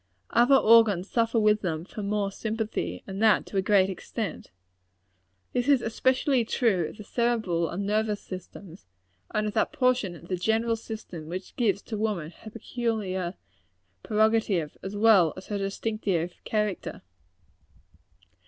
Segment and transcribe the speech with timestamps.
[0.31, 4.49] Other organs suffer with them from mere sympathy; and that to a very great extent.
[5.53, 8.79] This is especially true of the cerebral and nervous system;
[9.29, 13.35] and of that portion of the general system which gives to woman her peculiar
[14.01, 17.03] prerogative, as well as her distinctive character.